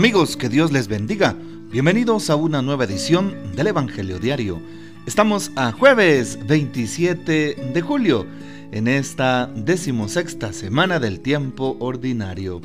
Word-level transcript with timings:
Amigos, 0.00 0.38
que 0.38 0.48
Dios 0.48 0.72
les 0.72 0.88
bendiga. 0.88 1.36
Bienvenidos 1.70 2.30
a 2.30 2.34
una 2.34 2.62
nueva 2.62 2.84
edición 2.84 3.34
del 3.54 3.66
Evangelio 3.66 4.18
Diario. 4.18 4.58
Estamos 5.04 5.52
a 5.56 5.72
jueves 5.72 6.38
27 6.46 7.70
de 7.74 7.80
julio, 7.82 8.24
en 8.72 8.88
esta 8.88 9.46
decimosexta 9.54 10.54
semana 10.54 11.00
del 11.00 11.20
tiempo 11.20 11.76
ordinario. 11.80 12.62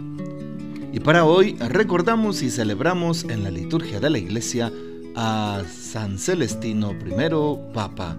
Y 0.93 1.01
para 1.01 1.25
hoy 1.25 1.57
recordamos 1.59 2.41
y 2.41 2.49
celebramos 2.49 3.25
en 3.25 3.43
la 3.43 3.51
liturgia 3.51 3.99
de 3.99 4.09
la 4.11 4.17
iglesia 4.17 4.71
a 5.13 5.61
San 5.69 6.17
Celestino 6.17 6.93
I, 6.93 7.73
Papa. 7.73 8.17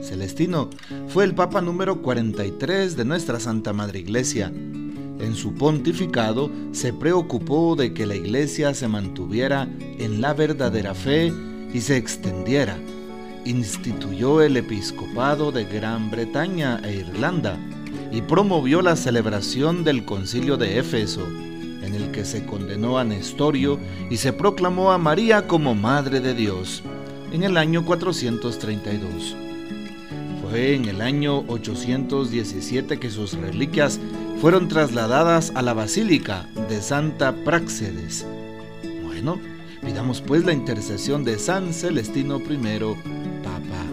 Celestino 0.00 0.70
fue 1.08 1.24
el 1.24 1.34
Papa 1.34 1.60
número 1.60 2.02
43 2.02 2.96
de 2.96 3.04
nuestra 3.04 3.40
Santa 3.40 3.72
Madre 3.72 3.98
Iglesia. 3.98 4.52
En 5.18 5.34
su 5.34 5.54
pontificado 5.54 6.50
se 6.72 6.92
preocupó 6.92 7.76
de 7.76 7.94
que 7.94 8.06
la 8.06 8.16
Iglesia 8.16 8.74
se 8.74 8.88
mantuviera 8.88 9.68
en 9.98 10.20
la 10.20 10.34
verdadera 10.34 10.94
fe 10.94 11.32
y 11.72 11.80
se 11.80 11.96
extendiera. 11.96 12.78
Instituyó 13.44 14.42
el 14.42 14.56
episcopado 14.56 15.52
de 15.52 15.64
Gran 15.64 16.10
Bretaña 16.10 16.80
e 16.84 16.96
Irlanda 16.96 17.58
y 18.10 18.22
promovió 18.22 18.82
la 18.82 18.96
celebración 18.96 19.84
del 19.84 20.04
concilio 20.04 20.56
de 20.56 20.78
Éfeso, 20.78 21.26
en 21.82 21.94
el 21.94 22.10
que 22.10 22.24
se 22.24 22.44
condenó 22.44 22.98
a 22.98 23.04
Nestorio 23.04 23.78
y 24.10 24.16
se 24.16 24.32
proclamó 24.32 24.92
a 24.92 24.98
María 24.98 25.46
como 25.46 25.74
Madre 25.74 26.20
de 26.20 26.34
Dios, 26.34 26.82
en 27.32 27.42
el 27.42 27.56
año 27.56 27.84
432 27.84 29.36
en 30.54 30.84
el 30.84 31.00
año 31.00 31.44
817 31.48 32.98
que 33.00 33.10
sus 33.10 33.34
reliquias 33.34 33.98
fueron 34.44 34.68
trasladadas 34.68 35.52
a 35.54 35.62
la 35.62 35.72
Basílica 35.72 36.46
de 36.68 36.82
Santa 36.82 37.34
Práxedes. 37.34 38.26
Bueno, 39.02 39.40
pidamos 39.82 40.20
pues 40.20 40.44
la 40.44 40.52
intercesión 40.52 41.24
de 41.24 41.38
San 41.38 41.72
Celestino 41.72 42.36
I, 42.36 42.58
Papa. 43.42 43.84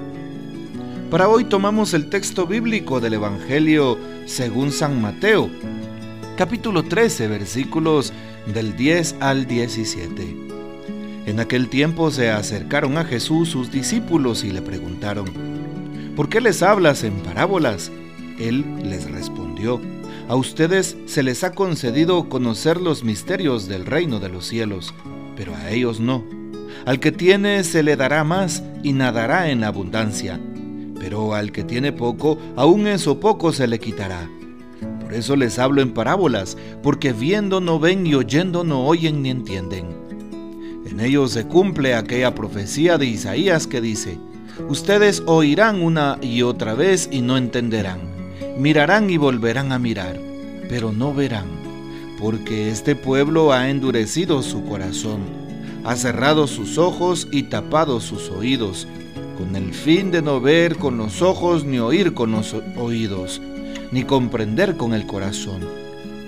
Para 1.09 1.29
hoy 1.29 1.45
tomamos 1.45 1.93
el 1.93 2.09
texto 2.09 2.47
bíblico 2.47 2.99
del 2.99 3.13
Evangelio 3.13 3.97
según 4.25 4.73
San 4.73 5.01
Mateo, 5.01 5.49
capítulo 6.35 6.83
13, 6.83 7.29
versículos 7.29 8.11
del 8.53 8.75
10 8.75 9.15
al 9.21 9.47
17. 9.47 10.35
En 11.27 11.39
aquel 11.39 11.69
tiempo 11.69 12.11
se 12.11 12.29
acercaron 12.29 12.97
a 12.97 13.05
Jesús 13.05 13.47
sus 13.47 13.71
discípulos 13.71 14.43
y 14.43 14.51
le 14.51 14.61
preguntaron, 14.61 15.31
¿por 16.17 16.27
qué 16.27 16.41
les 16.41 16.61
hablas 16.61 17.05
en 17.05 17.13
parábolas? 17.23 17.89
Él 18.37 18.65
les 18.83 19.09
respondió, 19.09 19.79
a 20.31 20.35
ustedes 20.37 20.95
se 21.07 21.23
les 21.23 21.43
ha 21.43 21.51
concedido 21.51 22.29
conocer 22.29 22.79
los 22.79 23.03
misterios 23.03 23.67
del 23.67 23.85
reino 23.85 24.21
de 24.21 24.29
los 24.29 24.47
cielos, 24.47 24.93
pero 25.35 25.53
a 25.53 25.71
ellos 25.71 25.99
no. 25.99 26.23
Al 26.85 27.01
que 27.01 27.11
tiene 27.11 27.65
se 27.65 27.83
le 27.83 27.97
dará 27.97 28.23
más 28.23 28.63
y 28.81 28.93
nadará 28.93 29.49
en 29.49 29.65
abundancia, 29.65 30.39
pero 30.97 31.33
al 31.33 31.51
que 31.51 31.65
tiene 31.65 31.91
poco, 31.91 32.37
aún 32.55 32.87
eso 32.87 33.19
poco 33.19 33.51
se 33.51 33.67
le 33.67 33.77
quitará. 33.77 34.29
Por 35.01 35.13
eso 35.13 35.35
les 35.35 35.59
hablo 35.59 35.81
en 35.81 35.93
parábolas, 35.93 36.57
porque 36.81 37.11
viendo 37.11 37.59
no 37.59 37.77
ven 37.77 38.07
y 38.07 38.15
oyendo 38.15 38.63
no 38.63 38.85
oyen 38.85 39.23
ni 39.23 39.31
entienden. 39.31 39.87
En 40.89 41.01
ellos 41.01 41.31
se 41.31 41.45
cumple 41.45 41.93
aquella 41.93 42.33
profecía 42.33 42.97
de 42.97 43.05
Isaías 43.05 43.67
que 43.67 43.81
dice, 43.81 44.17
Ustedes 44.69 45.23
oirán 45.25 45.81
una 45.81 46.17
y 46.21 46.43
otra 46.43 46.73
vez 46.73 47.09
y 47.11 47.19
no 47.19 47.35
entenderán. 47.35 48.10
Mirarán 48.57 49.09
y 49.09 49.17
volverán 49.17 49.71
a 49.71 49.79
mirar, 49.79 50.19
pero 50.69 50.91
no 50.91 51.13
verán, 51.13 51.47
porque 52.19 52.69
este 52.69 52.95
pueblo 52.95 53.51
ha 53.51 53.69
endurecido 53.69 54.43
su 54.43 54.63
corazón, 54.65 55.21
ha 55.83 55.95
cerrado 55.95 56.47
sus 56.47 56.77
ojos 56.77 57.27
y 57.31 57.43
tapado 57.43 57.99
sus 57.99 58.29
oídos, 58.29 58.87
con 59.37 59.55
el 59.55 59.73
fin 59.73 60.11
de 60.11 60.21
no 60.21 60.39
ver 60.39 60.77
con 60.77 60.97
los 60.97 61.21
ojos 61.21 61.65
ni 61.65 61.79
oír 61.79 62.13
con 62.13 62.31
los 62.31 62.55
oídos, 62.77 63.41
ni 63.91 64.03
comprender 64.03 64.77
con 64.77 64.93
el 64.93 65.07
corazón, 65.07 65.61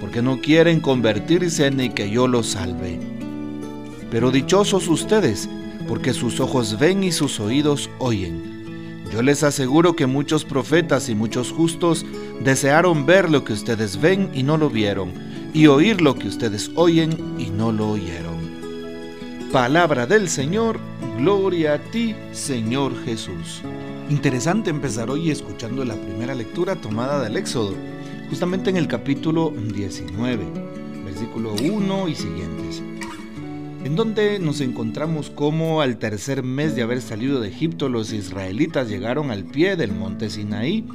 porque 0.02 0.22
no 0.22 0.42
quieren 0.42 0.80
convertirse 0.80 1.70
ni 1.72 1.90
que 1.90 2.10
yo 2.10 2.28
los 2.28 2.48
salve. 2.48 3.00
Pero 4.10 4.32
dichosos 4.32 4.88
ustedes, 4.88 5.50
porque 5.88 6.14
sus 6.14 6.40
ojos 6.40 6.80
ven 6.80 7.04
y 7.04 7.12
sus 7.12 7.40
oídos 7.40 7.90
oyen. 8.00 8.53
Yo 9.12 9.22
les 9.22 9.44
aseguro 9.44 9.96
que 9.96 10.08
muchos 10.08 10.46
profetas 10.46 11.10
y 11.10 11.16
muchos 11.16 11.52
justos 11.52 12.06
desearon 12.44 13.06
ver 13.06 13.30
lo 13.30 13.44
que 13.44 13.54
ustedes 13.54 14.00
ven 14.00 14.32
y 14.34 14.44
no 14.44 14.58
lo 14.58 14.70
vieron, 14.70 15.14
y 15.54 15.68
oír 15.68 16.02
lo 16.02 16.16
que 16.16 16.28
ustedes 16.28 16.72
oyen 16.76 17.36
y 17.38 17.50
no 17.50 17.72
lo 17.72 17.92
oyeron. 17.92 18.54
Palabra 19.52 20.08
del 20.08 20.30
Señor, 20.30 20.80
gloria 21.18 21.76
a 21.76 21.78
ti, 21.80 22.16
Señor 22.32 22.94
Jesús. 23.06 23.62
Interesante 24.10 24.70
empezar 24.70 25.10
hoy 25.10 25.30
escuchando 25.30 25.86
la 25.86 25.96
primera 25.96 26.34
lectura 26.34 26.76
tomada 26.76 27.22
del 27.24 27.38
Éxodo, 27.38 27.76
justamente 28.30 28.70
en 28.72 28.78
el 28.78 28.88
capítulo 28.88 29.54
19, 29.56 30.44
versículo 31.06 31.54
1 31.54 32.08
y 32.08 32.16
siguientes 32.16 32.84
en 33.84 33.96
donde 33.96 34.40
nos 34.40 34.62
encontramos 34.62 35.30
como 35.30 35.82
al 35.82 35.98
tercer 35.98 36.44
mes 36.44 36.76
de 36.76 36.84
haber 36.84 37.02
salido 37.02 37.42
de 37.42 37.50
Egipto 37.50 37.90
los 37.90 38.14
israelitas 38.14 38.88
llegaron 38.88 39.30
al 39.30 39.44
pie 39.44 39.76
del 39.76 39.92
monte 39.92 40.30
Sinaí 40.30 40.88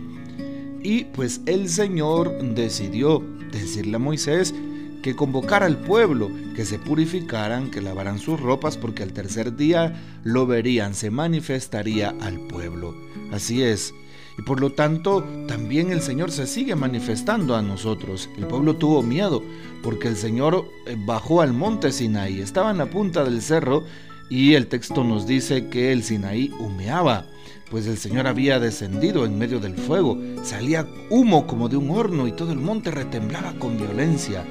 y 0.82 1.04
pues 1.04 1.40
el 1.46 1.68
Señor 1.68 2.38
decidió 2.54 3.22
decirle 3.52 3.96
a 3.96 3.98
Moisés 3.98 4.54
que 5.02 5.14
convocara 5.14 5.66
al 5.66 5.78
pueblo, 5.78 6.30
que 6.56 6.64
se 6.64 6.78
purificaran, 6.78 7.70
que 7.70 7.80
lavaran 7.80 8.18
sus 8.18 8.40
ropas, 8.40 8.76
porque 8.76 9.02
al 9.02 9.12
tercer 9.12 9.56
día 9.56 10.20
lo 10.24 10.46
verían, 10.46 10.94
se 10.94 11.10
manifestaría 11.10 12.14
al 12.20 12.40
pueblo. 12.40 12.94
Así 13.30 13.62
es, 13.62 13.94
y 14.38 14.42
por 14.42 14.60
lo 14.60 14.70
tanto 14.70 15.24
también 15.48 15.90
el 15.90 16.00
Señor 16.00 16.30
se 16.30 16.46
sigue 16.46 16.76
manifestando 16.76 17.56
a 17.56 17.62
nosotros. 17.62 18.30
El 18.38 18.46
pueblo 18.46 18.76
tuvo 18.76 19.02
miedo 19.02 19.42
porque 19.82 20.08
el 20.08 20.16
Señor 20.16 20.70
eh, 20.86 20.96
bajó 20.96 21.42
al 21.42 21.52
monte 21.52 21.90
Sinaí, 21.90 22.40
estaba 22.40 22.70
en 22.70 22.78
la 22.78 22.88
punta 22.88 23.24
del 23.24 23.42
cerro 23.42 23.84
y 24.30 24.54
el 24.54 24.68
texto 24.68 25.02
nos 25.02 25.26
dice 25.26 25.68
que 25.68 25.90
el 25.90 26.04
Sinaí 26.04 26.52
humeaba, 26.60 27.26
pues 27.70 27.86
el 27.86 27.98
Señor 27.98 28.28
había 28.28 28.60
descendido 28.60 29.26
en 29.26 29.38
medio 29.38 29.58
del 29.58 29.74
fuego, 29.74 30.16
salía 30.44 30.86
humo 31.10 31.46
como 31.46 31.68
de 31.68 31.76
un 31.76 31.90
horno 31.90 32.28
y 32.28 32.32
todo 32.32 32.52
el 32.52 32.58
monte 32.58 32.90
retemblaba 32.90 33.54
con 33.54 33.76
violencia. 33.76 34.44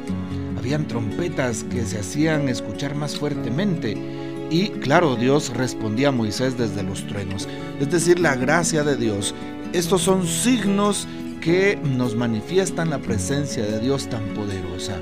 Habían 0.57 0.87
trompetas 0.87 1.63
que 1.63 1.85
se 1.85 1.99
hacían 1.99 2.49
escuchar 2.49 2.95
más 2.95 3.17
fuertemente 3.17 3.95
y 4.49 4.69
claro, 4.69 5.15
Dios 5.15 5.49
respondía 5.55 6.09
a 6.09 6.11
Moisés 6.11 6.57
desde 6.57 6.81
los 6.81 7.05
truenos, 7.05 7.47
es 7.79 7.91
decir, 7.91 8.19
la 8.19 8.35
gracia 8.35 8.83
de 8.83 8.95
Dios 8.95 9.35
estos 9.73 10.01
son 10.01 10.27
signos 10.27 11.07
que 11.41 11.77
nos 11.77 12.15
manifiestan 12.15 12.89
la 12.89 12.99
presencia 12.99 13.63
de 13.65 13.79
Dios 13.79 14.09
tan 14.09 14.23
poderosa. 14.33 14.99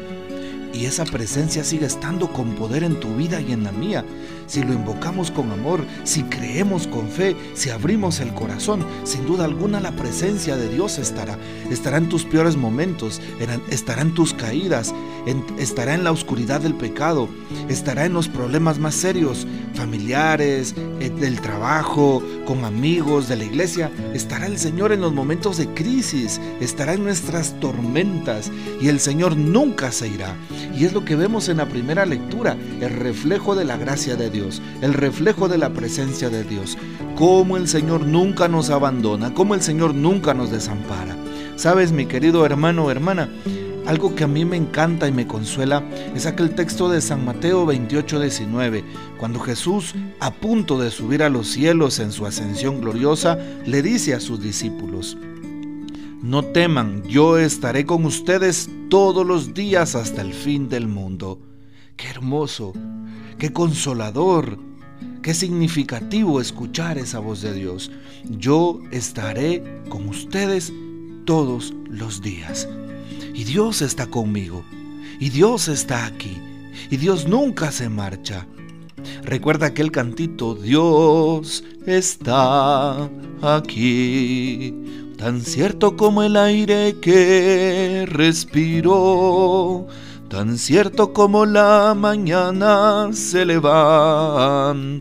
Y 0.73 0.85
esa 0.85 1.05
presencia 1.05 1.63
sigue 1.63 1.85
estando 1.85 2.31
con 2.33 2.55
poder 2.55 2.83
en 2.83 2.99
tu 2.99 3.15
vida 3.15 3.39
y 3.39 3.53
en 3.53 3.63
la 3.63 3.71
mía. 3.71 4.03
Si 4.47 4.63
lo 4.63 4.73
invocamos 4.73 5.31
con 5.31 5.51
amor, 5.51 5.85
si 6.03 6.23
creemos 6.23 6.87
con 6.87 7.09
fe, 7.09 7.35
si 7.53 7.69
abrimos 7.69 8.19
el 8.19 8.33
corazón, 8.33 8.85
sin 9.03 9.25
duda 9.25 9.45
alguna 9.45 9.79
la 9.79 9.91
presencia 9.91 10.55
de 10.55 10.69
Dios 10.69 10.97
estará. 10.97 11.37
Estará 11.71 11.97
en 11.97 12.09
tus 12.09 12.25
peores 12.25 12.55
momentos, 12.55 13.21
estará 13.69 14.01
en 14.01 14.13
tus 14.13 14.33
caídas, 14.33 14.93
estará 15.57 15.93
en 15.93 16.03
la 16.03 16.11
oscuridad 16.11 16.61
del 16.61 16.75
pecado, 16.75 17.27
estará 17.69 18.05
en 18.05 18.13
los 18.13 18.27
problemas 18.27 18.79
más 18.79 18.95
serios, 18.95 19.47
familiares, 19.73 20.75
eh, 20.99 21.09
del 21.09 21.41
trabajo, 21.41 22.21
con 22.45 22.65
amigos, 22.65 23.27
de 23.27 23.35
la 23.35 23.43
iglesia. 23.43 23.91
Estará 24.13 24.45
el 24.45 24.57
Señor 24.57 24.91
en 24.91 25.01
los 25.01 25.13
momentos 25.13 25.57
de 25.57 25.67
crisis, 25.67 26.39
estará 26.59 26.93
en 26.93 27.03
nuestras 27.03 27.59
tormentas 27.59 28.51
y 28.81 28.87
el 28.87 28.99
Señor 28.99 29.35
nunca 29.35 29.91
se 29.91 30.07
irá. 30.07 30.35
Y 30.75 30.85
es 30.85 30.93
lo 30.93 31.05
que 31.05 31.15
vemos 31.15 31.49
en 31.49 31.57
la 31.57 31.67
primera 31.67 32.05
lectura, 32.05 32.57
el 32.81 32.89
reflejo 32.89 33.55
de 33.55 33.65
la 33.65 33.77
gracia 33.77 34.15
de 34.15 34.29
Dios, 34.29 34.34
el 34.81 34.93
reflejo 34.93 35.47
de 35.47 35.57
la 35.57 35.71
presencia 35.71 36.29
de 36.29 36.43
Dios. 36.43 36.77
Cómo 37.15 37.57
el 37.57 37.67
Señor 37.67 38.05
nunca 38.05 38.47
nos 38.47 38.69
abandona, 38.69 39.33
cómo 39.33 39.55
el 39.55 39.61
Señor 39.61 39.95
nunca 39.95 40.33
nos 40.33 40.51
desampara. 40.51 41.15
Sabes, 41.55 41.91
mi 41.91 42.05
querido 42.05 42.45
hermano 42.45 42.85
o 42.85 42.91
hermana, 42.91 43.29
algo 43.85 44.15
que 44.15 44.23
a 44.23 44.27
mí 44.27 44.45
me 44.45 44.57
encanta 44.57 45.07
y 45.07 45.11
me 45.11 45.27
consuela 45.27 45.83
es 46.15 46.25
aquel 46.25 46.55
texto 46.55 46.89
de 46.89 47.01
San 47.01 47.23
Mateo 47.23 47.65
28, 47.65 48.19
19, 48.19 48.83
cuando 49.17 49.39
Jesús, 49.39 49.93
a 50.19 50.33
punto 50.33 50.79
de 50.79 50.91
subir 50.91 51.23
a 51.23 51.29
los 51.29 51.47
cielos 51.47 51.99
en 51.99 52.11
su 52.11 52.25
ascensión 52.25 52.81
gloriosa, 52.81 53.37
le 53.65 53.81
dice 53.81 54.13
a 54.13 54.19
sus 54.19 54.41
discípulos, 54.41 55.17
No 56.21 56.43
teman, 56.43 57.03
yo 57.03 57.37
estaré 57.37 57.85
con 57.85 58.05
ustedes 58.05 58.69
todos 58.89 59.25
los 59.25 59.53
días 59.53 59.95
hasta 59.95 60.21
el 60.21 60.33
fin 60.33 60.67
del 60.67 60.87
mundo. 60.87 61.39
Qué 61.97 62.07
hermoso, 62.09 62.73
qué 63.37 63.51
consolador, 63.53 64.59
qué 65.21 65.33
significativo 65.33 66.41
escuchar 66.41 66.97
esa 66.97 67.19
voz 67.19 67.41
de 67.41 67.53
Dios. 67.53 67.91
Yo 68.25 68.79
estaré 68.91 69.63
con 69.89 70.07
ustedes 70.09 70.73
todos 71.25 71.73
los 71.89 72.21
días. 72.21 72.67
Y 73.33 73.43
Dios 73.43 73.81
está 73.81 74.07
conmigo. 74.07 74.63
Y 75.19 75.29
Dios 75.29 75.67
está 75.67 76.05
aquí. 76.05 76.37
y 76.91 76.97
Dios 76.97 77.27
nunca 77.27 77.71
se 77.71 77.89
marcha. 77.89 78.45
Recuerda 79.23 79.67
aquel 79.67 79.91
cantito, 79.91 80.55
Dios 80.55 81.63
está 81.85 83.09
aquí, 83.41 84.73
tan 85.17 85.41
cierto 85.41 85.95
como 85.95 86.23
el 86.23 86.35
aire 86.37 86.97
que 87.01 88.05
respiro, 88.07 89.87
tan 90.29 90.57
cierto 90.57 91.13
como 91.13 91.45
la 91.45 91.93
mañana 91.95 93.09
se 93.13 93.45
levanta, 93.45 94.97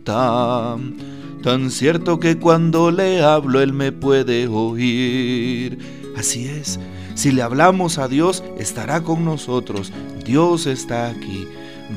tan 1.42 1.70
cierto 1.70 2.20
que 2.20 2.38
cuando 2.38 2.90
le 2.90 3.22
hablo 3.22 3.60
él 3.60 3.72
me 3.72 3.92
puede 3.92 4.46
oír. 4.48 5.78
Así 6.16 6.46
es, 6.46 6.78
si 7.14 7.32
le 7.32 7.42
hablamos 7.42 7.98
a 7.98 8.08
Dios, 8.08 8.42
estará 8.58 9.02
con 9.02 9.24
nosotros. 9.24 9.92
Dios 10.24 10.66
está 10.66 11.08
aquí. 11.08 11.46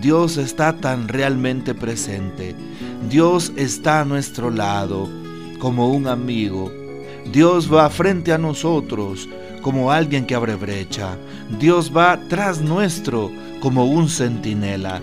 Dios 0.01 0.37
está 0.37 0.77
tan 0.77 1.07
realmente 1.07 1.73
presente. 1.73 2.55
Dios 3.09 3.51
está 3.55 4.01
a 4.01 4.05
nuestro 4.05 4.51
lado 4.51 5.09
como 5.59 5.89
un 5.89 6.07
amigo. 6.07 6.71
Dios 7.31 7.73
va 7.73 7.89
frente 7.89 8.31
a 8.31 8.37
nosotros 8.37 9.27
como 9.67 9.91
alguien 9.91 10.25
que 10.25 10.33
abre 10.33 10.55
brecha. 10.55 11.17
Dios 11.59 11.91
va 11.93 12.17
tras 12.29 12.61
nuestro 12.61 13.29
como 13.59 13.83
un 13.83 14.07
centinela. 14.07 15.01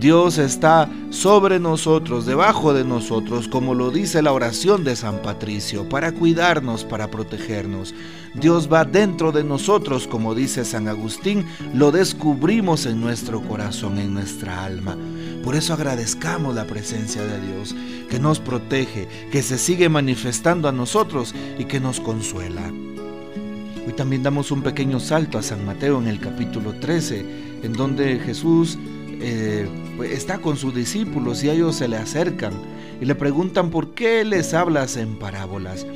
Dios 0.00 0.38
está 0.38 0.88
sobre 1.10 1.60
nosotros, 1.60 2.24
debajo 2.24 2.72
de 2.72 2.82
nosotros, 2.82 3.46
como 3.46 3.74
lo 3.74 3.90
dice 3.90 4.22
la 4.22 4.32
oración 4.32 4.84
de 4.84 4.96
San 4.96 5.20
Patricio, 5.20 5.86
para 5.90 6.12
cuidarnos, 6.12 6.82
para 6.82 7.10
protegernos. 7.10 7.94
Dios 8.32 8.72
va 8.72 8.86
dentro 8.86 9.32
de 9.32 9.44
nosotros, 9.44 10.06
como 10.06 10.34
dice 10.34 10.64
San 10.64 10.88
Agustín, 10.88 11.44
lo 11.74 11.92
descubrimos 11.92 12.86
en 12.86 13.02
nuestro 13.02 13.42
corazón, 13.42 13.98
en 13.98 14.14
nuestra 14.14 14.64
alma. 14.64 14.96
Por 15.44 15.56
eso 15.56 15.74
agradezcamos 15.74 16.54
la 16.54 16.64
presencia 16.64 17.20
de 17.20 17.38
Dios, 17.52 17.76
que 18.08 18.18
nos 18.18 18.40
protege, 18.40 19.08
que 19.30 19.42
se 19.42 19.58
sigue 19.58 19.90
manifestando 19.90 20.70
a 20.70 20.72
nosotros 20.72 21.34
y 21.58 21.66
que 21.66 21.80
nos 21.80 22.00
consuela. 22.00 22.72
Hoy 23.86 23.92
también 23.92 24.24
damos 24.24 24.50
un 24.50 24.62
pequeño 24.62 24.98
salto 24.98 25.38
a 25.38 25.42
San 25.42 25.64
Mateo 25.64 26.00
en 26.00 26.08
el 26.08 26.18
capítulo 26.18 26.72
13, 26.72 27.24
en 27.62 27.72
donde 27.72 28.18
Jesús 28.18 28.76
eh, 29.20 29.68
pues, 29.96 30.10
está 30.10 30.38
con 30.38 30.56
sus 30.56 30.74
discípulos 30.74 31.44
y 31.44 31.50
ellos 31.50 31.76
se 31.76 31.86
le 31.86 31.96
acercan 31.96 32.52
y 33.00 33.04
le 33.04 33.14
preguntan 33.14 33.70
por 33.70 33.94
qué 33.94 34.24
les 34.24 34.54
hablas 34.54 34.96
en 34.96 35.16
parábolas. 35.16 35.86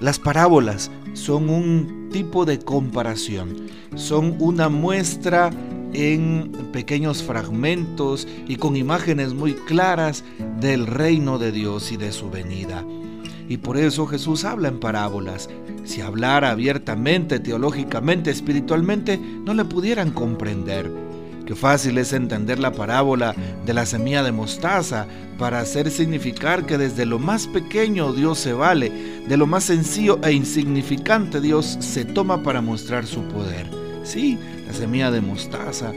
Las 0.00 0.18
parábolas 0.18 0.90
son 1.12 1.50
un 1.50 2.08
tipo 2.10 2.46
de 2.46 2.60
comparación, 2.60 3.66
son 3.94 4.34
una 4.38 4.70
muestra 4.70 5.50
en 5.92 6.50
pequeños 6.72 7.22
fragmentos 7.22 8.26
y 8.48 8.56
con 8.56 8.74
imágenes 8.74 9.34
muy 9.34 9.52
claras 9.52 10.24
del 10.60 10.86
reino 10.86 11.38
de 11.38 11.52
Dios 11.52 11.92
y 11.92 11.98
de 11.98 12.10
su 12.10 12.30
venida. 12.30 12.82
Y 13.48 13.58
por 13.58 13.76
eso 13.76 14.06
Jesús 14.06 14.44
habla 14.44 14.68
en 14.68 14.80
parábolas. 14.80 15.48
Si 15.84 16.00
hablara 16.00 16.50
abiertamente, 16.50 17.38
teológicamente, 17.38 18.30
espiritualmente, 18.30 19.18
no 19.18 19.54
le 19.54 19.64
pudieran 19.64 20.10
comprender. 20.10 20.90
Qué 21.46 21.54
fácil 21.54 21.96
es 21.98 22.12
entender 22.12 22.58
la 22.58 22.72
parábola 22.72 23.34
de 23.64 23.72
la 23.72 23.86
semilla 23.86 24.24
de 24.24 24.32
mostaza 24.32 25.06
para 25.38 25.60
hacer 25.60 25.92
significar 25.92 26.66
que 26.66 26.76
desde 26.76 27.06
lo 27.06 27.20
más 27.20 27.46
pequeño 27.46 28.12
Dios 28.12 28.40
se 28.40 28.52
vale, 28.52 28.90
de 29.28 29.36
lo 29.36 29.46
más 29.46 29.62
sencillo 29.64 30.18
e 30.24 30.32
insignificante 30.32 31.40
Dios 31.40 31.76
se 31.78 32.04
toma 32.04 32.42
para 32.42 32.60
mostrar 32.60 33.06
su 33.06 33.22
poder. 33.28 33.70
Sí, 34.02 34.36
la 34.66 34.72
semilla 34.72 35.12
de 35.12 35.20
mostaza 35.20 35.92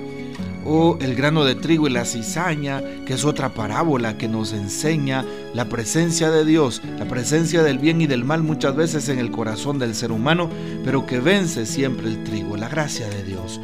o 0.71 0.99
el 1.01 1.15
grano 1.15 1.45
de 1.45 1.55
trigo 1.55 1.87
y 1.87 1.89
la 1.89 2.05
cizaña, 2.05 2.83
que 3.05 3.13
es 3.13 3.25
otra 3.25 3.55
parábola 3.55 4.19
que 4.19 4.27
nos 4.27 4.53
enseña 4.53 5.25
la 5.55 5.67
presencia 5.67 6.29
de 6.29 6.45
Dios, 6.45 6.83
la 6.99 7.05
presencia 7.05 7.63
del 7.63 7.79
bien 7.79 8.01
y 8.01 8.07
del 8.07 8.23
mal 8.23 8.43
muchas 8.43 8.75
veces 8.75 9.09
en 9.09 9.17
el 9.17 9.31
corazón 9.31 9.79
del 9.79 9.95
ser 9.95 10.11
humano, 10.11 10.47
pero 10.85 11.07
que 11.07 11.19
vence 11.19 11.65
siempre 11.65 12.07
el 12.07 12.23
trigo, 12.23 12.55
la 12.55 12.69
gracia 12.69 13.09
de 13.09 13.23
Dios. 13.23 13.59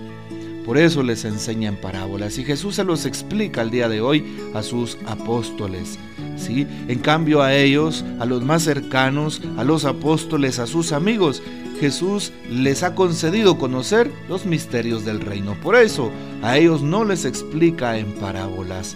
Por 0.65 0.79
eso 0.79 1.03
les 1.03 1.25
enseña 1.25 1.69
en 1.69 1.79
parábolas 1.79 2.39
y 2.39 2.43
Jesús 2.43 2.73
se 2.73 2.83
los 2.83 3.05
explica 3.05 3.61
al 3.61 3.69
día 3.69 3.87
de 3.87 4.01
hoy 4.01 4.25
a 4.55 4.63
sus 4.63 4.97
apóstoles. 5.05 5.99
En 6.47 6.99
cambio 6.99 7.41
a 7.41 7.55
ellos, 7.55 8.05
a 8.19 8.25
los 8.25 8.43
más 8.43 8.63
cercanos, 8.63 9.41
a 9.57 9.63
los 9.63 9.85
apóstoles, 9.85 10.59
a 10.59 10.67
sus 10.67 10.91
amigos, 10.91 11.41
Jesús 11.79 12.31
les 12.49 12.83
ha 12.83 12.95
concedido 12.95 13.57
conocer 13.57 14.11
los 14.29 14.45
misterios 14.45 15.05
del 15.05 15.21
reino. 15.21 15.55
Por 15.61 15.75
eso 15.75 16.11
a 16.41 16.57
ellos 16.57 16.81
no 16.81 17.03
les 17.03 17.25
explica 17.25 17.97
en 17.97 18.13
parábolas. 18.13 18.95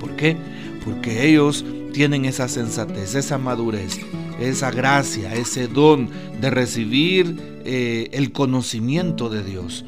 ¿Por 0.00 0.16
qué? 0.16 0.36
Porque 0.84 1.28
ellos 1.28 1.64
tienen 1.92 2.24
esa 2.24 2.48
sensatez, 2.48 3.14
esa 3.14 3.38
madurez, 3.38 4.00
esa 4.40 4.70
gracia, 4.70 5.34
ese 5.34 5.68
don 5.68 6.10
de 6.40 6.50
recibir 6.50 7.36
eh, 7.64 8.08
el 8.12 8.32
conocimiento 8.32 9.28
de 9.28 9.44
Dios. 9.44 9.84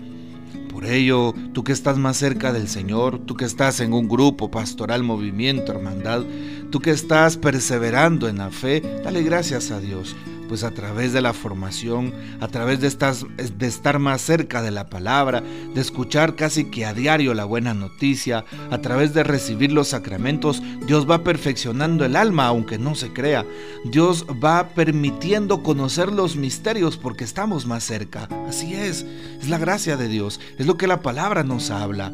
Por 0.76 0.84
ello, 0.84 1.32
tú 1.54 1.64
que 1.64 1.72
estás 1.72 1.96
más 1.96 2.18
cerca 2.18 2.52
del 2.52 2.68
Señor, 2.68 3.20
tú 3.20 3.34
que 3.34 3.46
estás 3.46 3.80
en 3.80 3.94
un 3.94 4.08
grupo 4.08 4.50
pastoral, 4.50 5.02
movimiento, 5.02 5.72
hermandad, 5.72 6.22
tú 6.70 6.80
que 6.80 6.90
estás 6.90 7.38
perseverando 7.38 8.28
en 8.28 8.36
la 8.36 8.50
fe, 8.50 8.82
dale 9.02 9.22
gracias 9.22 9.70
a 9.70 9.80
Dios 9.80 10.14
pues 10.48 10.64
a 10.64 10.70
través 10.72 11.12
de 11.12 11.20
la 11.20 11.32
formación, 11.32 12.12
a 12.40 12.48
través 12.48 12.80
de, 12.80 13.66
estar 13.66 13.98
más 13.98 14.20
cerca 14.20 14.62
de 14.62 14.70
la 14.70 14.88
palabra, 14.88 15.42
de 15.74 15.80
escuchar 15.80 16.36
casi 16.36 16.70
que 16.70 16.86
a 16.86 16.94
diario 16.94 17.34
la 17.34 17.44
buena 17.44 17.74
noticia, 17.74 18.44
a 18.70 18.78
través 18.78 19.14
de 19.14 19.24
recibir 19.24 19.72
los 19.72 19.88
sacramentos, 19.88 20.62
Dios 20.86 21.08
va 21.08 21.24
perfeccionando 21.24 22.04
el 22.04 22.16
alma, 22.16 22.46
aunque 22.46 22.78
no 22.78 22.94
se 22.94 23.12
crea. 23.12 23.44
Dios 23.84 24.26
va 24.42 24.68
permitiendo 24.70 25.62
conocer 25.62 26.12
los 26.12 26.36
misterios 26.36 26.96
porque 26.96 27.24
estamos 27.24 27.66
más 27.66 27.84
cerca. 27.84 28.28
Así 28.48 28.74
es, 28.74 29.04
es 29.40 29.48
la 29.48 29.58
gracia 29.58 29.96
de 29.96 30.08
Dios, 30.08 30.40
es 30.58 30.66
lo 30.66 30.76
que 30.76 30.86
la 30.86 31.02
palabra 31.02 31.42
nos 31.42 31.70
habla. 31.70 32.12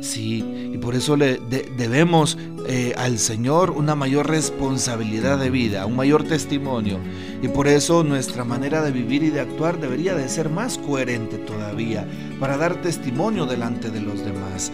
Sí, 0.00 0.70
y 0.72 0.78
por 0.78 0.94
eso 0.94 1.16
le 1.16 1.40
debemos 1.76 2.38
eh, 2.66 2.94
al 2.96 3.18
Señor 3.18 3.70
una 3.70 3.94
mayor 3.94 4.28
responsabilidad 4.28 5.38
de 5.38 5.50
vida, 5.50 5.86
un 5.86 5.96
mayor 5.96 6.22
testimonio. 6.22 6.98
Y 7.42 7.48
por 7.48 7.66
eso 7.66 8.04
nuestra 8.04 8.44
manera 8.44 8.82
de 8.82 8.92
vivir 8.92 9.22
y 9.22 9.30
de 9.30 9.40
actuar 9.40 9.80
debería 9.80 10.14
de 10.14 10.28
ser 10.28 10.50
más 10.50 10.78
coherente 10.78 11.38
todavía, 11.38 12.06
para 12.38 12.56
dar 12.56 12.80
testimonio 12.80 13.46
delante 13.46 13.90
de 13.90 14.00
los 14.00 14.24
demás. 14.24 14.70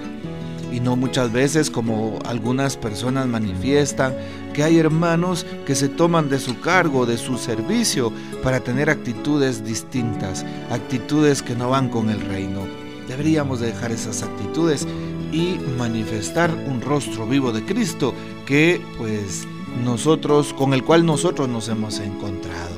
Y 0.71 0.81
no 0.81 0.97
muchas 0.97 1.33
veces 1.33 1.71
como 1.71 2.19
algunas 2.27 2.77
personas 2.77 3.27
manifiestan 3.27 4.15
que 4.53 4.65
hay 4.65 4.79
hermanos 4.79 5.47
que 5.65 5.75
se 5.75 5.89
toman 5.89 6.29
de 6.29 6.41
su 6.41 6.61
cargo, 6.61 7.07
de 7.07 7.17
su 7.17 7.39
servicio, 7.39 8.13
para 8.43 8.61
tener 8.61 8.91
actitudes 8.91 9.65
distintas, 9.65 10.45
actitudes 10.71 11.43
que 11.43 11.55
no 11.55 11.71
van 11.71 11.89
con 11.89 12.11
el 12.11 12.21
reino. 12.21 12.63
Deberíamos 13.07 13.61
dejar 13.61 13.93
esas 13.93 14.23
actitudes 14.23 14.87
y 15.35 15.59
manifestar 15.77 16.55
un 16.55 16.81
rostro 16.81 17.27
vivo 17.27 17.51
de 17.51 17.65
Cristo 17.65 18.15
que 18.47 18.81
pues 18.97 19.47
nosotros 19.85 20.55
con 20.55 20.73
el 20.73 20.85
cual 20.85 21.05
nosotros 21.05 21.49
nos 21.49 21.69
hemos 21.69 21.99
encontrado. 21.99 22.77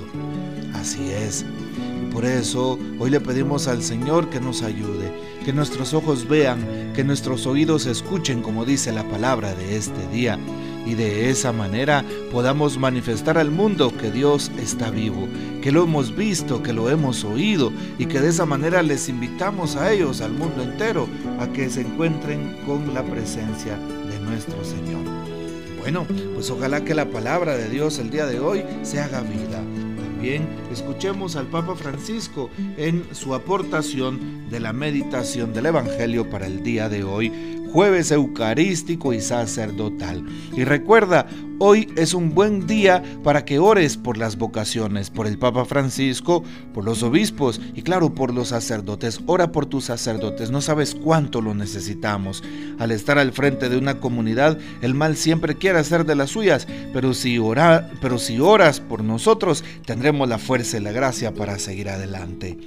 Así 0.73 1.11
es. 1.11 1.45
Por 2.13 2.25
eso 2.25 2.79
hoy 2.99 3.11
le 3.11 3.21
pedimos 3.21 3.69
al 3.69 3.83
Señor 3.83 4.31
que 4.31 4.41
nos 4.41 4.63
ayude, 4.63 5.13
que 5.45 5.53
nuestros 5.53 5.93
ojos 5.93 6.27
vean, 6.27 6.93
que 6.95 7.05
nuestros 7.05 7.47
oídos 7.47 7.85
escuchen 7.85 8.41
como 8.41 8.65
dice 8.65 8.91
la 8.91 9.07
palabra 9.07 9.55
de 9.55 9.77
este 9.77 10.09
día 10.09 10.39
y 10.87 10.95
de 10.95 11.29
esa 11.29 11.53
manera 11.53 12.05
podamos 12.31 12.79
manifestar 12.79 13.37
al 13.37 13.51
mundo 13.51 13.93
que 13.97 14.11
Dios 14.11 14.51
está 14.59 14.91
vivo, 14.91 15.29
que 15.61 15.73
lo 15.73 15.83
hemos 15.83 16.15
visto, 16.15 16.63
que 16.63 16.73
lo 16.73 16.89
hemos 16.89 17.25
oído 17.25 17.73
y 17.99 18.07
que 18.07 18.21
de 18.21 18.29
esa 18.29 18.47
manera 18.47 18.83
les 18.83 19.09
invitamos 19.09 19.77
a 19.77 19.93
ellos, 19.93 20.21
al 20.21 20.33
mundo 20.33 20.63
entero, 20.63 21.09
a 21.41 21.49
que 21.49 21.69
se 21.69 21.83
encuentren 21.83 22.57
con 22.65 22.95
la 22.95 23.03
presencia 23.03 23.77
de 23.77 24.21
nuestro 24.21 24.65
Señor. 24.65 25.03
Bueno, 25.81 26.07
pues 26.35 26.51
ojalá 26.51 26.85
que 26.85 26.95
la 26.95 27.11
palabra 27.11 27.57
de 27.57 27.69
Dios 27.69 27.99
el 27.99 28.11
día 28.11 28.27
de 28.27 28.41
hoy 28.41 28.65
se 28.83 29.01
haga 29.01 29.21
vida. 29.21 29.63
También 29.97 30.49
escuchemos 30.77 31.37
al 31.37 31.47
Papa 31.47 31.75
Francisco 31.75 32.51
en 32.77 33.07
su 33.13 33.35
aportación 33.35 34.51
de 34.51 34.61
la 34.61 34.75
meditación 34.75 35.55
del 35.55 35.67
Evangelio 35.67 36.29
para 36.29 36.47
el 36.47 36.63
día 36.63 36.91
de 36.91 37.03
hoy 37.03 37.33
jueves 37.77 38.11
eucarístico 38.11 39.13
y 39.13 39.21
sacerdotal. 39.21 40.25
Y 40.57 40.65
recuerda, 40.65 41.27
hoy 41.59 41.93
es 41.97 42.15
un 42.15 42.35
buen 42.35 42.67
día 42.67 43.03
para 43.23 43.45
que 43.45 43.59
ores 43.59 43.99
por 43.99 44.17
las 44.17 44.39
vocaciones, 44.39 45.11
por 45.11 45.27
el 45.27 45.39
Papa 45.39 45.67
Francisco, 45.67 46.43
por 46.73 46.85
los 46.85 47.03
obispos 47.03 47.61
y 47.75 47.83
claro, 47.83 48.15
por 48.15 48.33
los 48.33 48.49
sacerdotes. 48.49 49.21
Ora 49.27 49.53
por 49.53 49.67
tus 49.67 49.85
sacerdotes, 49.85 50.51
no 50.51 50.63
sabes 50.63 50.95
cuánto 50.95 51.43
lo 51.43 51.55
necesitamos. 51.55 52.43
Al 52.79 52.93
estar 52.93 53.19
al 53.19 53.33
frente 53.33 53.69
de 53.69 53.77
una 53.77 54.01
comunidad, 54.01 54.59
el 54.81 54.95
mal 54.95 55.15
siempre 55.17 55.57
quiere 55.57 55.79
hacer 55.79 56.07
de 56.07 56.17
las 56.17 56.31
suyas, 56.31 56.67
pero 56.95 57.13
si, 57.13 57.39
ora, 57.39 57.91
pero 58.01 58.19
si 58.19 58.41
oras 58.41 58.81
por 58.81 59.05
nosotros, 59.05 59.65
tendremos 59.85 60.29
la 60.29 60.39
fuerza 60.39 60.66
la 60.75 60.93
gracia 60.93 61.33
para 61.33 61.59
seguir 61.59 61.89
adelante. 61.89 62.59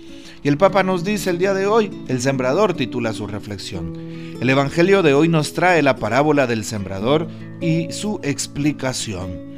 Y 0.42 0.48
el 0.48 0.58
Papa 0.58 0.84
nos 0.84 1.04
dice 1.04 1.30
el 1.30 1.38
día 1.38 1.54
de 1.54 1.68
hoy, 1.68 1.92
el 2.08 2.22
sembrador 2.22 2.74
titula 2.74 3.14
su 3.14 3.28
reflexión. 3.28 3.94
El 4.40 4.50
Evangelio 4.50 5.04
de 5.04 5.14
hoy 5.14 5.28
nos 5.28 5.54
trae 5.54 5.82
la 5.82 5.98
parábola 5.98 6.48
del 6.48 6.64
sembrador 6.64 7.28
y 7.60 7.92
su 7.92 8.22
explicación. 8.24 9.50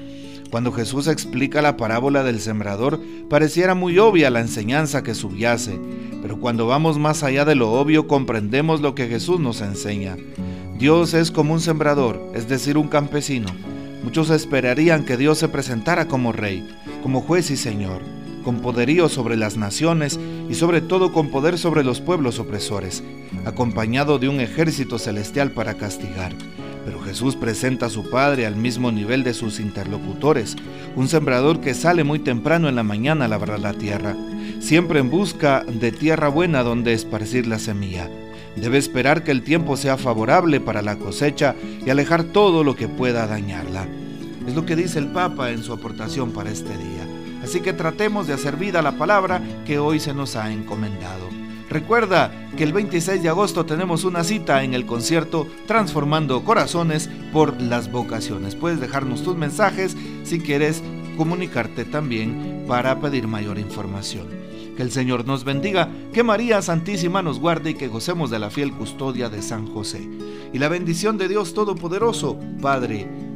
Cuando 0.50 0.72
Jesús 0.72 1.08
explica 1.08 1.62
la 1.62 1.78
parábola 1.78 2.24
del 2.24 2.42
sembrador, 2.42 3.00
pareciera 3.30 3.76
muy 3.76 4.00
obvia 4.00 4.30
la 4.32 4.42
enseñanza 4.42 5.04
que 5.04 5.14
subyace, 5.14 5.80
pero 6.22 6.40
cuando 6.40 6.68
vamos 6.68 6.98
más 6.98 7.24
allá 7.24 7.46
de 7.46 7.56
lo 7.56 7.72
obvio 7.72 8.08
comprendemos 8.08 8.82
lo 8.82 8.96
que 8.96 9.08
Jesús 9.08 9.40
nos 9.40 9.62
enseña. 9.62 10.18
Dios 10.78 11.14
es 11.14 11.30
como 11.30 11.54
un 11.54 11.62
sembrador, 11.62 12.32
es 12.34 12.50
decir, 12.50 12.78
un 12.78 12.88
campesino. 12.88 13.50
Muchos 14.04 14.32
esperarían 14.32 15.06
que 15.06 15.16
Dios 15.16 15.38
se 15.38 15.48
presentara 15.48 16.08
como 16.08 16.32
rey, 16.32 16.68
como 17.04 17.22
juez 17.22 17.52
y 17.52 17.56
señor, 17.56 18.02
con 18.42 18.60
poderío 18.60 19.10
sobre 19.10 19.38
las 19.38 19.58
naciones 19.58 20.20
y 20.50 20.56
sobre 20.56 20.82
todo 20.82 21.12
con 21.12 21.30
poder 21.30 21.58
sobre 21.58 21.84
los 21.84 22.02
pueblos 22.02 22.40
opresores, 22.40 23.04
acompañado 23.46 24.20
de 24.20 24.30
un 24.30 24.40
ejército 24.40 25.00
celestial 25.00 25.52
para 25.52 25.76
castigar. 25.76 26.34
Pero 26.86 27.00
Jesús 27.02 27.36
presenta 27.36 27.86
a 27.86 27.90
su 27.90 28.10
Padre 28.10 28.46
al 28.46 28.56
mismo 28.56 28.92
nivel 28.92 29.24
de 29.24 29.34
sus 29.34 29.60
interlocutores, 29.60 30.56
un 30.96 31.08
sembrador 31.08 31.60
que 31.60 31.74
sale 31.74 32.04
muy 32.04 32.20
temprano 32.20 32.70
en 32.70 32.76
la 32.76 32.84
mañana 32.84 33.26
a 33.26 33.28
labrar 33.28 33.60
la 33.60 33.74
tierra, 33.74 34.16
siempre 34.60 35.00
en 35.00 35.10
busca 35.10 35.64
de 35.64 35.92
tierra 35.92 36.28
buena 36.28 36.64
donde 36.64 36.94
esparcir 36.94 37.48
la 37.48 37.60
semilla. 37.60 38.10
Debe 38.56 38.78
esperar 38.78 39.24
que 39.24 39.32
el 39.32 39.44
tiempo 39.44 39.78
sea 39.78 39.98
favorable 39.98 40.60
para 40.60 40.82
la 40.82 40.98
cosecha 40.98 41.56
y 41.86 41.90
alejar 41.90 42.24
todo 42.24 42.64
lo 42.64 42.76
que 42.76 42.88
pueda 42.88 43.28
dañarla. 43.28 43.88
Es 44.46 44.56
lo 44.56 44.66
que 44.66 44.76
dice 44.76 45.00
el 45.00 45.08
Papa 45.08 45.52
en 45.52 45.64
su 45.64 45.72
aportación 45.72 46.32
para 46.32 46.52
este 46.52 46.76
día. 46.78 47.08
Así 47.44 47.62
que 47.62 47.74
tratemos 47.74 48.28
de 48.28 48.34
hacer 48.34 48.58
vida 48.58 48.80
a 48.80 48.84
la 48.84 48.98
palabra 48.98 49.42
que 49.66 49.80
hoy 49.80 50.00
se 50.00 50.14
nos 50.14 50.36
ha 50.36 50.52
encomendado. 50.52 51.30
Recuerda 51.72 52.32
que 52.58 52.66
el 52.66 52.74
26 52.74 53.24
de 53.24 53.30
agosto 53.30 53.66
tenemos 53.66 54.04
una 54.04 54.26
cita 54.26 54.64
en 54.64 54.74
el 54.74 54.86
concierto 54.86 55.48
Transformando 55.68 56.44
Corazones 56.44 57.10
por 57.32 57.62
las 57.62 57.90
Vocaciones. 57.90 58.56
Puedes 58.56 58.82
dejarnos 58.82 59.24
tus 59.24 59.38
mensajes 59.38 59.96
si 60.24 60.40
quieres 60.40 60.84
comunicarte 61.16 61.86
también 61.86 62.66
para 62.68 63.00
pedir 63.00 63.26
mayor 63.28 63.58
información. 63.58 64.28
Que 64.76 64.84
el 64.84 64.92
Señor 64.92 65.26
nos 65.26 65.46
bendiga, 65.46 65.88
que 66.12 66.24
María 66.24 66.62
Santísima 66.62 67.22
nos 67.22 67.40
guarde 67.40 67.70
y 67.70 67.76
que 67.76 67.88
gocemos 67.88 68.30
de 68.30 68.40
la 68.40 68.50
fiel 68.50 68.74
custodia 68.74 69.30
de 69.30 69.42
San 69.42 69.66
José. 69.66 70.02
Y 70.52 70.60
la 70.60 70.68
bendición 70.68 71.18
de 71.18 71.30
Dios 71.30 71.54
Todopoderoso, 71.54 72.38
Padre, 72.62 73.08